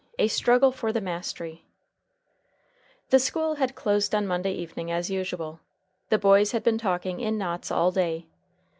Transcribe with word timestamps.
A 0.17 0.27
STRUGGLE 0.27 0.71
FOR 0.71 0.91
THE 0.91 0.99
MASTERY 0.99 1.63
The 3.11 3.19
school 3.19 3.53
had 3.57 3.75
closed 3.75 4.15
on 4.15 4.25
Monday 4.25 4.53
evening 4.53 4.89
as 4.89 5.11
usual. 5.11 5.59
The 6.09 6.17
boys 6.17 6.53
had 6.53 6.63
been 6.63 6.79
talking 6.79 7.19
in 7.19 7.37
knots 7.37 7.69
all 7.69 7.91
day. 7.91 8.25